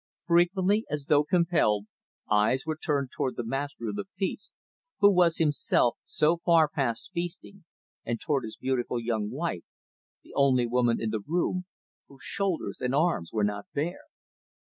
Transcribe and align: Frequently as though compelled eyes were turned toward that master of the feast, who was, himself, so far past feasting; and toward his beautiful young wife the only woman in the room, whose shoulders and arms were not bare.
Frequently 0.25 0.83
as 0.89 1.05
though 1.05 1.23
compelled 1.23 1.85
eyes 2.27 2.65
were 2.65 2.75
turned 2.75 3.11
toward 3.11 3.35
that 3.35 3.45
master 3.45 3.87
of 3.87 3.95
the 3.97 4.05
feast, 4.15 4.51
who 4.99 5.13
was, 5.13 5.37
himself, 5.37 5.95
so 6.05 6.37
far 6.37 6.67
past 6.67 7.11
feasting; 7.13 7.65
and 8.03 8.19
toward 8.19 8.43
his 8.43 8.57
beautiful 8.57 8.99
young 8.99 9.29
wife 9.29 9.61
the 10.23 10.33
only 10.33 10.65
woman 10.65 10.99
in 10.99 11.11
the 11.11 11.21
room, 11.27 11.65
whose 12.07 12.23
shoulders 12.23 12.81
and 12.81 12.95
arms 12.95 13.31
were 13.31 13.43
not 13.43 13.67
bare. 13.75 14.05